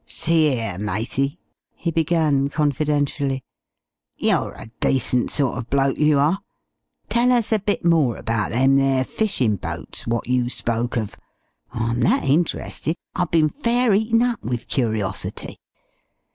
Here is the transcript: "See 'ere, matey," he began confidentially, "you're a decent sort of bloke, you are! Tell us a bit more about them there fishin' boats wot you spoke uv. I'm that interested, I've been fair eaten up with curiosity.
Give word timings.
"See 0.07 0.47
'ere, 0.47 0.79
matey," 0.79 1.37
he 1.75 1.91
began 1.91 2.49
confidentially, 2.49 3.43
"you're 4.17 4.53
a 4.53 4.71
decent 4.79 5.29
sort 5.29 5.59
of 5.59 5.69
bloke, 5.69 5.97
you 5.99 6.17
are! 6.17 6.39
Tell 7.07 7.31
us 7.31 7.51
a 7.51 7.59
bit 7.59 7.85
more 7.85 8.17
about 8.17 8.49
them 8.49 8.77
there 8.77 9.03
fishin' 9.03 9.57
boats 9.57 10.07
wot 10.07 10.25
you 10.25 10.49
spoke 10.49 10.95
uv. 10.95 11.13
I'm 11.71 11.99
that 11.99 12.23
interested, 12.23 12.95
I've 13.13 13.29
been 13.29 13.49
fair 13.49 13.93
eaten 13.93 14.23
up 14.23 14.43
with 14.43 14.67
curiosity. 14.67 15.59